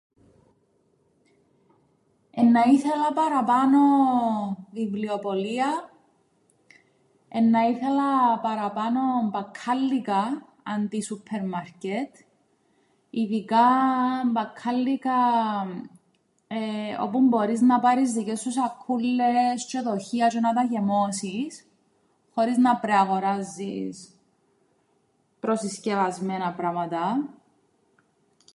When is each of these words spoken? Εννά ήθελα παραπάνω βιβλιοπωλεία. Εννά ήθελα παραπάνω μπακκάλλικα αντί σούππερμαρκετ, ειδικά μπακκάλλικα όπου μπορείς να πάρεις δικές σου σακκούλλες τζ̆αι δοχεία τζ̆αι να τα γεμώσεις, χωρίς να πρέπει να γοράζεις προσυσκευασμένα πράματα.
Εννά 2.31 2.65
ήθελα 2.65 3.13
παραπάνω 3.15 3.79
βιβλιοπωλεία. 4.71 5.69
Εννά 7.29 7.69
ήθελα 7.69 8.39
παραπάνω 8.39 8.99
μπακκάλλικα 9.29 10.23
αντί 10.63 11.01
σούππερμαρκετ, 11.01 12.15
ειδικά 13.09 13.65
μπακκάλλικα 14.25 15.17
όπου 17.01 17.21
μπορείς 17.21 17.61
να 17.61 17.79
πάρεις 17.79 18.11
δικές 18.11 18.41
σου 18.41 18.51
σακκούλλες 18.51 19.65
τζ̆αι 19.67 19.81
δοχεία 19.83 20.27
τζ̆αι 20.33 20.39
να 20.41 20.53
τα 20.53 20.63
γεμώσεις, 20.63 21.67
χωρίς 22.33 22.57
να 22.57 22.75
πρέπει 22.75 22.97
να 22.97 23.03
γοράζεις 23.03 24.15
προσυσκευασμένα 25.39 26.53
πράματα. 26.53 27.29